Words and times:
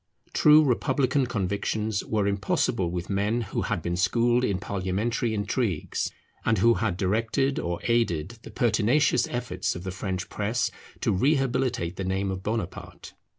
True 0.33 0.63
republican 0.63 1.27
convictions 1.27 2.03
were 2.03 2.25
impossible 2.25 2.89
with 2.89 3.07
men 3.07 3.41
who 3.41 3.61
had 3.61 3.83
been 3.83 3.95
schooled 3.95 4.43
in 4.43 4.57
parliamentary 4.57 5.31
intrigues, 5.31 6.09
and 6.43 6.57
who 6.57 6.73
had 6.73 6.97
directed 6.97 7.59
or 7.59 7.79
aided 7.83 8.39
the 8.41 8.49
pertinacious 8.49 9.27
efforts 9.27 9.75
of 9.75 9.83
the 9.83 9.91
French 9.91 10.27
press 10.27 10.71
to 11.01 11.11
rehabilitate 11.11 11.97
the 11.97 12.03
name 12.03 12.31
of 12.31 12.41
Bonaparte. 12.41 13.13